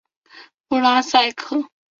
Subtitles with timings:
[0.67, 1.69] 布拉萨克。